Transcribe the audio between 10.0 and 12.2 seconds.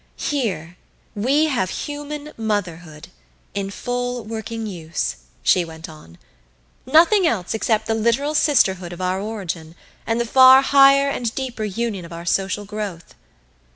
and the far higher and deeper union of